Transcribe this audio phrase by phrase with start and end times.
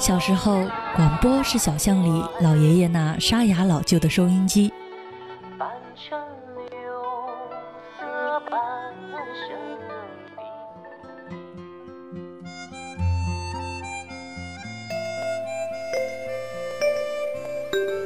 [0.00, 0.66] 小时候，
[0.96, 4.72] 广播是小巷里老爷爷那沙哑老旧的收音机。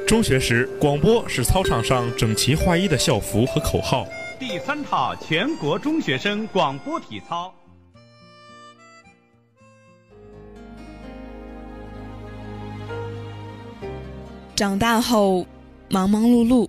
[0.05, 4.05] 中学时，广播是操场上整齐划一的校服和口号。
[4.37, 7.53] 第三套全国中学生广播体操。
[14.55, 15.45] 长大后，
[15.89, 16.65] 忙忙碌碌，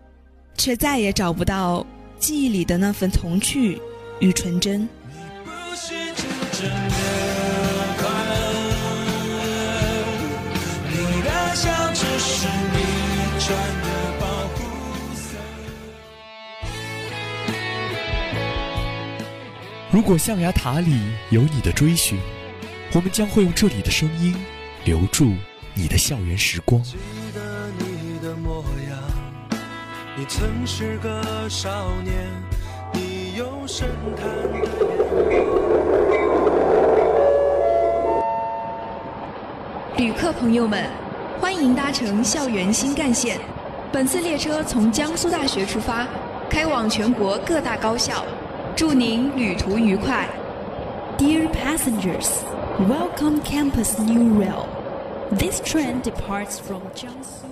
[0.57, 1.87] 却再也找不到
[2.19, 3.81] 记忆里的那份童趣
[4.19, 4.89] 与纯真。
[19.93, 21.01] 如果象牙塔里
[21.31, 22.19] 有你的追寻，
[22.95, 24.35] 我们将会用这里的声音
[24.85, 25.33] 留住
[25.73, 26.83] 你的校园时光。
[30.29, 32.27] 曾是个少年，
[32.93, 34.27] 你有深潭
[39.97, 40.85] 旅客朋友们，
[41.41, 43.39] 欢迎搭乘校园新干线。
[43.93, 46.05] 本次列车从江苏大学出发，
[46.51, 48.25] 开往全国各大高校。
[48.75, 50.29] 祝您旅途愉快。
[51.17, 52.43] Dear passengers,
[52.81, 54.67] welcome Campus New Rail.
[55.31, 57.47] This train departs from 江苏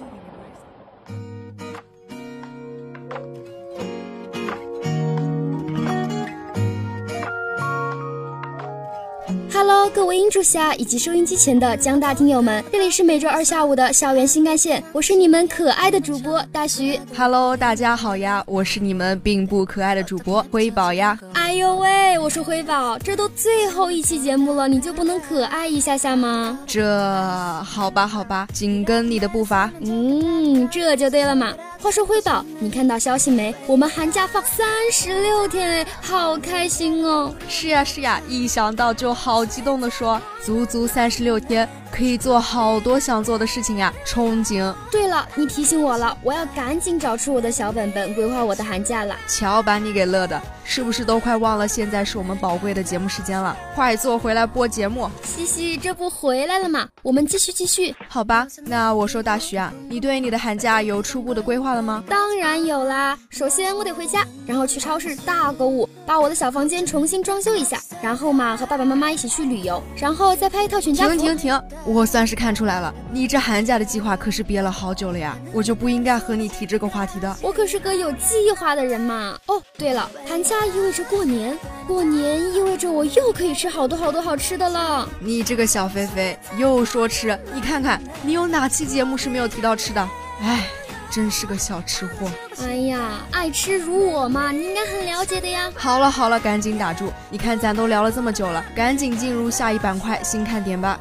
[9.57, 16.99] Hello，各位音柱下以及收音机前的江大听友们，这里是每周二下午的校园新干线，我是你们可爱的主播大徐。
[17.17, 21.17] Hello，大家好呀，我是你们并不可爱的主播辉宝呀。
[21.35, 26.59] 哎呦喂，我说辉宝，这都最后一期节目了，你就不能可爱一下下吗？
[26.67, 29.71] 这好吧，好吧，紧跟你的步伐。
[29.83, 31.53] 嗯，这就对了嘛。
[31.85, 33.55] 话说辉宝，你看到消息没？
[33.67, 37.31] 我们寒假放三十六天哎，好开心哦！
[37.47, 41.69] 是呀是呀，一想到就好激动的说，足足三十六天。
[41.93, 44.75] 可以做好多想做的事情呀，憧憬。
[44.91, 49.15] 对了，你提醒我了，我要赶紧找出我的小本本，规划我的寒假了。
[49.29, 53.57] 瞧，把你给乐的，是不是都快忘了现在是我们宝贵的节目时间了？
[53.75, 55.09] 快坐回来播节目。
[55.23, 56.89] 西西，这不回来了吗？
[57.03, 57.95] 我们继续继续。
[58.09, 62.03] 好吧，那我说大徐啊，你对你的寒假有初步的规划了吗？
[62.09, 63.19] 当然有啦。
[63.29, 71.11] 首先我得回家，然后去超市大购物，把我的小房间重新装修一下，然后嘛和爸爸妈妈一起去旅游，然后再拍一套全家福。
[71.11, 71.63] 停停停。
[71.85, 77.37] 我算是看出来了，你这寒假的计划可是憋了好久了呀，我就不应该和你提这个话题的。
[77.43, 79.39] 我可是个有计划的人嘛。
[79.47, 85.09] 哦，对了，寒假意味着过年，过年意味着我又可以吃好多好多好吃的了。
[85.19, 90.09] 你这个小肥肥又说吃，你看看你有哪期节目是没有提到吃的？
[90.43, 90.67] 哎，
[91.11, 92.31] 真是个小吃货。
[92.63, 95.71] 哎呀，爱吃如我嘛，你应该很了解的呀。
[95.77, 97.13] 好了好了，赶紧打住！
[97.31, 100.99] 你看咱都聊了这么久了，赶紧进入下一板块新看点吧。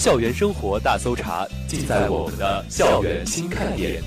[0.00, 4.02] 校园生活大搜查，尽在我们的校园新看点。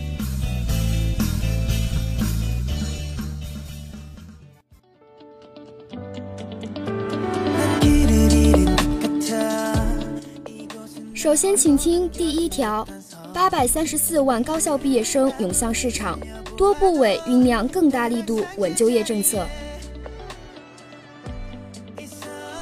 [11.14, 12.84] 首先，请听第一条。
[13.32, 16.20] 八百三十四万高校毕业生涌向市场，
[16.58, 19.46] 多部委酝酿更大力度稳就业政策。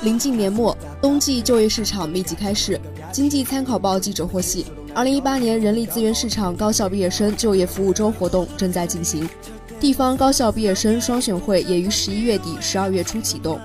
[0.01, 2.77] 临近年末，冬季就业市场密集开市。
[3.11, 9.27] 经济参考报记者获悉，二零一八年人力资源市场高校毕业生就业服务周活动正在进行，
[9.81, 13.59] 地方高校毕业生双选会也于十一月底、十二月初启动。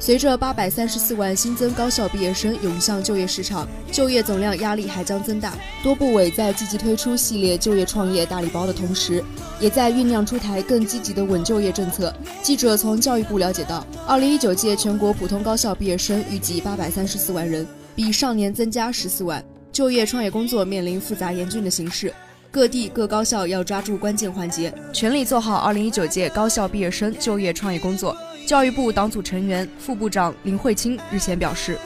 [0.00, 5.52] 随着八百三十四万新增高校毕业生涌向就业市场，就业总量压力还将增大。
[5.82, 9.22] 多部委在积极推出系列就业创业大礼包的同时，
[9.60, 12.14] 也在酝酿出台更积极的稳就业政策。
[12.42, 17.66] 记者从教育部了解到，二零一九届全国普通高校毕业生预计八百三十四万人，
[17.98, 19.44] 比上年增加十四万。
[19.72, 22.14] 就业创业工作面临复杂严峻的形势，
[22.48, 28.16] 各地各高校要抓住关键环节，全力做好二零一九届高校毕业生就业创业工作。
[28.46, 31.76] 教育部党组成员、副部长林慧卿日前表示，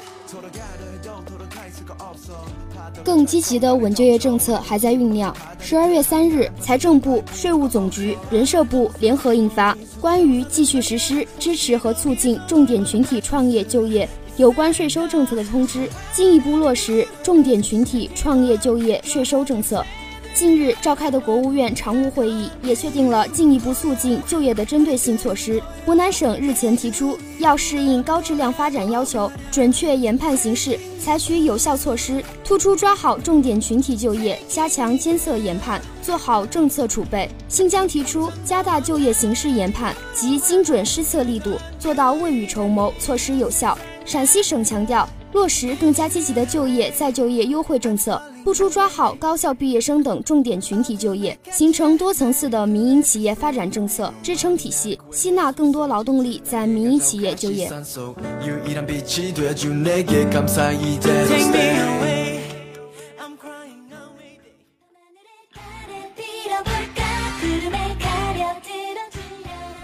[3.02, 5.34] 更积极的稳就业政策还在酝酿。
[5.58, 14.06] 十二月三日，财政部、税务总局、人社部联合印发《关于继续实施支持和促进重点群体创业就业、
[14.42, 19.86] 有关税收政策的通知，进一步落实重点群体创业就业税收政策。
[20.34, 25.62] 近日召开的国务院常务会议也确定了进一步促进就业的针对性措施。
[25.86, 37.28] 湖南省日前提出，要适应高质量发展要求，准确研判形势，采取有效措施，突出抓好重点群体就业，加强监测研判，做好政策储备。
[37.46, 43.78] 新疆提出加大就业形势研判及精准施策力度，做到未雨绸缪，措施有效。
[44.04, 45.08] 陕西省强调。
[45.32, 57.66] 落实更加积极的就业再就业优惠政策，突出抓好高校毕业生等重点群体就业，形成多层次的民营企业发展政策支撑体系，吸纳更多劳动力在民营企业就业。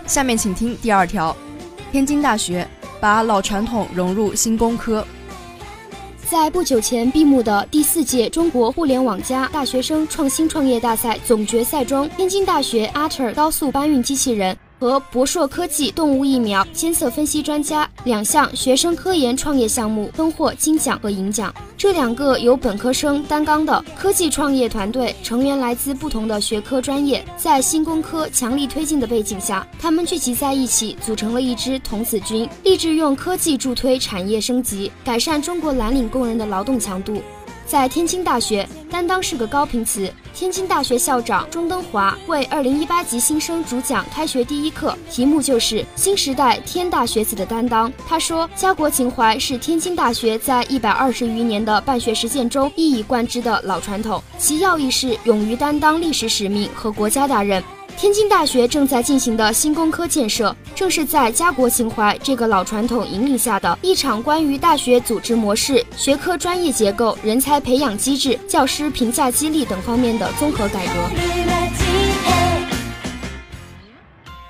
[0.06, 1.35] 下面请听第二条：
[1.91, 2.69] 天津大学
[3.00, 5.06] 把老传统融入新工科。
[6.31, 14.55] 在不久前闭幕的第四届中国互联网加大学生创新创业大赛总决赛中，天津大学 art 高速搬运机器人。
[14.79, 21.53] 和博硕科技动物疫苗监测分析专家两项学生科研创业项目分获金奖和银奖。
[21.77, 37.23] 这两个由本科生担纲的科技创业团队成员来自不同的学科专业，在新工科强力推进的背景下，他们聚集在一起，组成了一支童子军，立志用科技助推产业升级，改善中国蓝领工人的劳动强度。
[37.69, 40.11] 在天津大学，担当是个高频词。
[40.35, 47.93] 天津大学校长钟登华为2018级新生主讲开学第一课，题目就是“新时代天大学子的担当”。
[48.09, 57.62] 他说：“家国情怀是天津大学在一百二十余年的办学实践中一以贯之的老传统，其要义是勇于担当历史使命和国家大任。”
[57.99, 70.93] 天津大学正在进行的新工科建设，正是在家国情怀这个老传统引领下的一场关于大学组织模式、学科专业结构、人才培养机制、教师评价激励等方面的综合改革。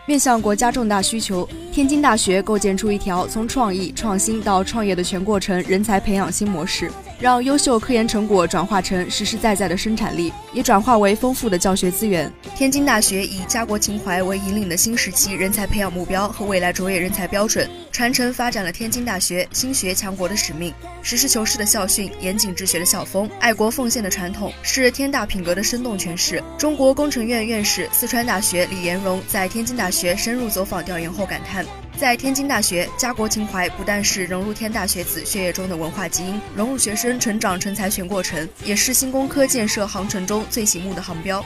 [0.05, 6.93] 面向国家重大需求，天津大学构建出一条从创意创新到创业的全过程人才培养新模式。
[7.20, 12.32] 让优秀科研成果转化成实实在在的生产力，也转化为丰富的教学资源。
[12.55, 20.73] 天津大学以家国情怀为引领的新时期人才培养目标和未来卓越人才标准，传承发展了天津大学兴学强国的使命。
[21.03, 26.41] 实事求是的校训，严谨治学的校风，爱国奉献的传统，是天大品格的生动诠释。
[26.56, 31.67] 中国工程院院士、四川大学李延荣在天津大学深入走访调研后感叹。
[31.99, 41.45] 在天津大学，家国情怀不但是融入天大学子血液中的文化基因，融入学生成长成才全过程，也是新工科建设航程中最醒目的航标。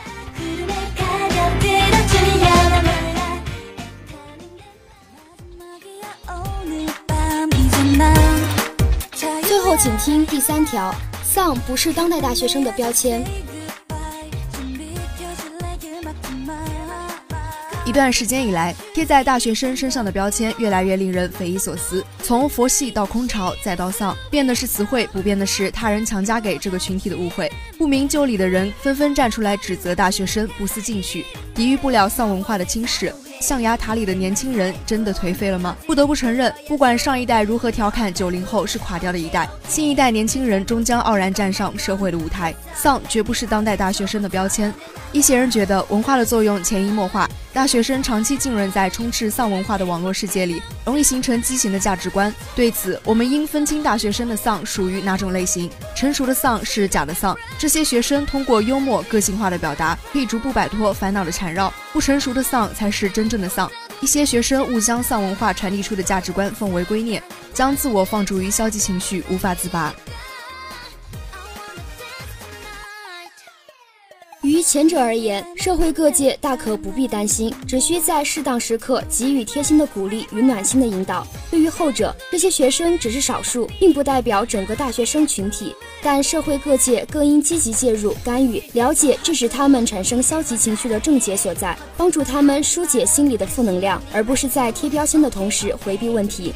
[9.42, 10.94] 最后，请听第三条：
[11.24, 13.24] 丧不是当代大学生的标签。
[17.92, 22.02] 一段时间以来，贴在大学生身上的标签越来越令人匪夷所思。
[22.22, 27.52] 从佛系到空巢，再到丧，变的是词汇，不变的是他人强加给这个群体的误会。
[27.76, 31.22] 不明就里的人纷纷站出来指责大学生不思进取，
[31.54, 33.12] 抵御不了丧文化的侵蚀。
[33.42, 35.76] 象牙塔里的年轻人真的颓废了吗？
[35.84, 42.54] 不得不承认，不管上一代如何调侃九零后是垮掉的一代，新一代年轻人终将傲然站上社会的舞台。
[42.74, 44.72] 丧绝不是当代大学生的标签。
[45.10, 52.34] 一些人觉得文化的作用潜移默化，大学生长期浸润在充斥丧文化的网络世界里，容易形成畸形的价值观。
[52.56, 55.70] 对此，我们应分清大学生的丧属于哪种类型。
[55.94, 61.70] 成熟的丧是假的丧，这些学生通过幽默、个性化的表达，可以逐步摆脱烦恼的缠绕。
[61.92, 63.70] 不成熟的丧才是真正的丧。
[64.02, 67.22] 一些学生误将丧文化传递出的价值观奉为圭臬，
[67.54, 69.94] 将自我放逐于消极情绪，无法自拔。
[74.62, 81.26] 前者而言，社会各界大可不必担心，只需在适当时刻给予贴心的鼓励与暖心的引导。
[81.50, 85.74] 对于后者，这些学生只是少数，并不代表整个大学生群体。
[86.02, 96.52] 但社会各界更应积极介入干预，了解致使他们产生消极情绪的症结所在，帮助他们疏解心理的负能量，而不是在贴标签的同时回避问题。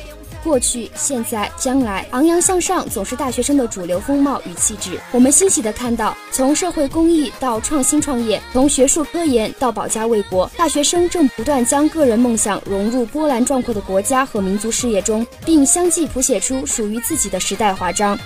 [0.47, 4.97] 过去、现在、将来，昂扬向上总是大学生的主流风貌与气质。
[5.11, 18.17] 我们欣喜地看到，从社会公益到创新创业，从学术科研到保家卫国，大学生正不断将个人梦想融入波澜壮阔的国家和民族事业中，并相继谱写出属于自己的时代华章。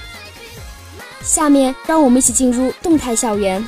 [1.22, 3.66] 下面，让我们一起进入动态校园。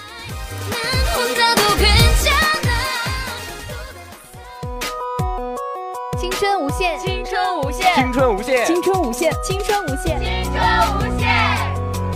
[9.22, 10.60] 限，青春无限，青春
[10.98, 11.28] 无限，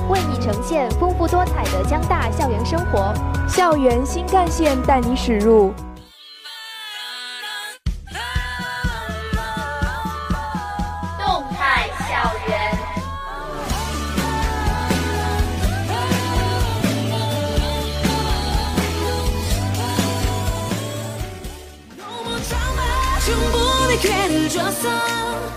[0.08, 3.14] 为你呈现丰富多彩的江大校园生活。
[3.48, 5.72] 校园新干线带你驶入
[11.16, 12.58] 动态校园。
[24.08, 25.55] 唉，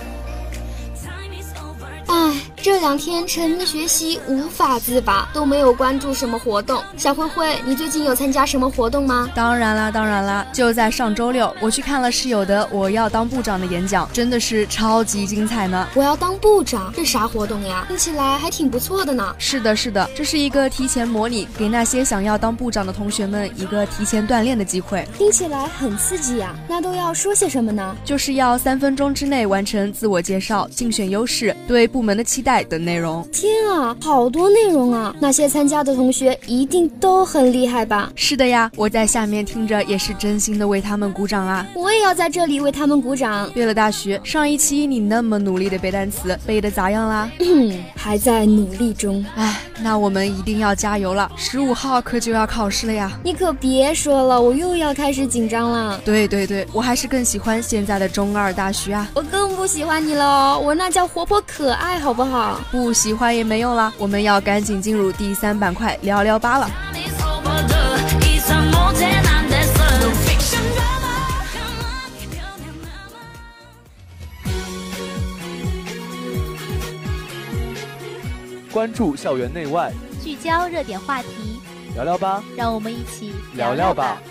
[2.61, 6.83] 这两天沉迷学习无法自拔，都没有关注什么活动。
[6.97, 9.29] 小灰灰，你最近有参加什么活动吗？
[9.33, 15.87] 当然啦，当然啦，就在上周六，我去看了室友的《我要当部长》的演讲，真的是超级精彩呢。
[15.95, 17.85] 我要当部长，这啥活动呀？
[17.87, 19.33] 听起来还挺不错的呢。
[19.37, 25.07] 是的，是的，这是一个提前模拟，给那些想要当部长的同学们一个提前锻炼的机会。
[25.17, 27.95] 听起来很刺激呀，那都要说些什么呢？
[28.03, 33.25] 就是要三分钟之内完成自我介绍、竞选优势、对部门的期待等内容。
[33.32, 35.15] 天啊，好多内容啊！
[35.20, 38.12] 那些参加的同学一定都很厉害吧？
[38.15, 41.65] 是的呀，我在下面听着也是真心的为他们鼓掌啊！
[41.75, 43.50] 我也要在这里为他们鼓掌。
[43.51, 47.29] 对了，大徐，上一期你那么努力的背单词，背的咋样啦？
[47.39, 49.24] 嗯， 还在努力中。
[49.36, 51.32] 哎，那我们一定要加油了！
[51.38, 53.12] 十五号可就要考试了呀！
[53.24, 56.00] 你可别说了，我又要开始紧张了。
[56.03, 59.08] 对对对，我还是更喜欢现在的中二大徐啊！
[59.13, 62.38] 我更不喜欢你了，我那叫活泼可爱，好不好？
[62.72, 66.69] 不喜欢也没用了，我们要赶紧进入第三板块聊聊吧了。
[78.72, 79.91] 关注校园内外，
[80.24, 81.60] 聚焦热点话题，
[81.96, 84.22] 聊聊吧，让我们一起聊聊吧。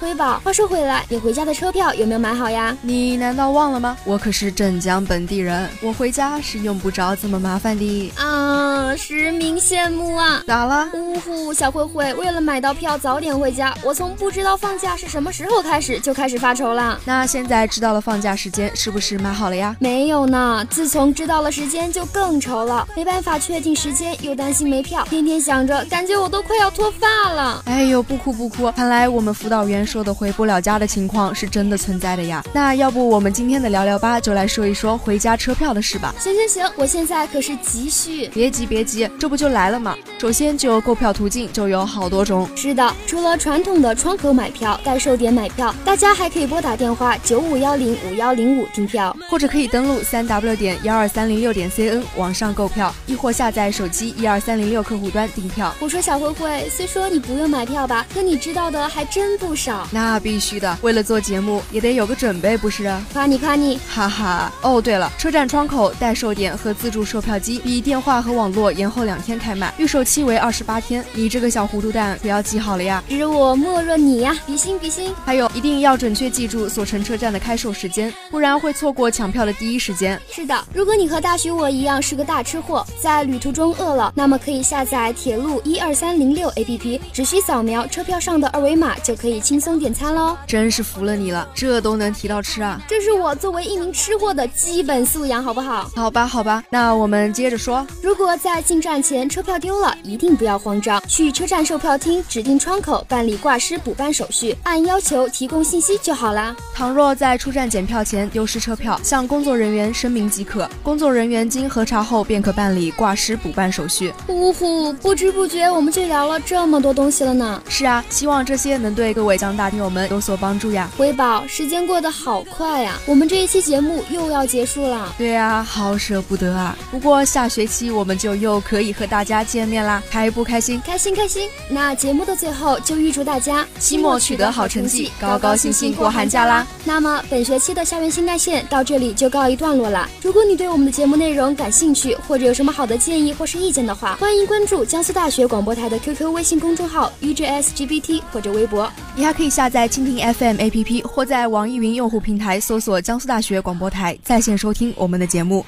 [0.00, 2.74] 辉宝，话说回来，你回家的车票有没有买好呀？
[2.80, 3.98] 你难道忘了吗？
[4.06, 8.10] 我可是镇江本地人，我回家是用不着这么麻烦的。
[8.16, 10.42] 啊，实名羡慕啊！
[10.46, 10.88] 咋了？
[10.94, 16.98] 呜呼，小慧慧，为了买到票早点回家，我从不知道放假是什么时候开始就开始发愁了。
[17.04, 19.74] 那现在知道了放假时间，是不是买好了呀？
[19.78, 27.62] 没有呢，自从知道了时间就更愁了，没办法确定时间，又担心没票，天天想着，感觉我都快要脱发了。
[27.66, 32.44] 哎呦，不哭不哭，看来我们辅导员说的回不了家的情况是真的存在的呀。
[32.52, 36.14] 那要不我们今天的聊聊吧，就来说一说回家车票的事吧。
[36.18, 38.28] 行行行，我现在可是急需。
[38.28, 39.96] 别急别急，这不就来了吗？
[40.18, 42.48] 首先就购票途径就有好多种。
[42.54, 55.74] 是的，除了传统的窗口买票、代售点买票，大家还可以拨打电话九五幺零五幺零五订票，或者可以登录三 w 点幺二三零六点 cn 网上购票，亦或下载手机一二三零六客户端订票。
[55.80, 59.88] 我说小灰灰，虽说你不用买票吧，可你知道的还真不少。
[59.90, 62.92] 那必须的，为了做节目也得有个准备，不是？
[63.14, 64.52] 夸你夸你，哈哈。
[64.60, 71.04] 哦，对了，车站窗口、代售点和自助售票机比电话和网络延后两天开卖，预售期为二十八天。
[71.12, 73.00] 你这个小糊涂蛋可要记好了呀！
[73.08, 75.14] 知我莫若你呀，比心比心。
[75.24, 80.20] 还有，一定要准确记住所乘车站的开售时间，不然会错过抢票的第一时间。
[80.28, 90.36] 是的，如果你和大徐我一样是个大吃货，在旅途中饿了，那么可以下载铁路一二三零六 APP，只需扫描车票上的二维码就可以轻松点餐喽。
[90.46, 92.80] 真是服了你了，这都能提到吃啊！
[92.88, 95.90] 这是我作为一名吃货的基本素养，好不好？
[95.94, 97.86] 好吧，好吧，那我们接着说。
[98.02, 106.56] 如果在进站前车票丢了，一定不要慌张，去车站售票厅指定窗口办理挂失补办手续，按要求提供信息就好啦。
[106.74, 114.10] 倘若在出站检票前丢失车票，向工作人员声明即可，工作人员经核查后便可办理挂失补办手续。
[114.28, 117.62] 呜呼，不知不觉我们就聊了这么多东西了呢。
[117.68, 120.88] 是啊，希望这些能对各位江大听友们有所帮助呀。
[120.96, 125.12] 辉宝，时间过得好快呀，我们这一期节目又要结束了。
[125.18, 126.76] 对啊，好舍不得啊。
[126.90, 130.80] 不过下学期我们就又可以和大家见面啦，开不开心？
[130.84, 131.48] 开心开心。
[131.68, 136.66] 那节目的最后就预祝大家期末取得好成绩，高高兴兴过寒假啦。
[136.84, 140.08] 那么本学期的校园新干线到这里就告一段落了。
[140.22, 148.90] 如果你对我们的节目内容感兴趣，或者有什么好的建议或是意见的话，欢迎关注江苏大学广播台的 QQ 微信公众号 UJSGBT 或者微博。
[149.14, 155.64] 你还可以下载蜻蜓 FM APP 或在网易云用户平台搜索江苏大学广播台在线收听我们的节目。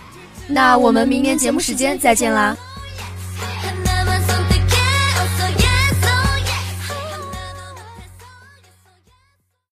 [0.46, 2.56] 那我们明年节目时间再见啦！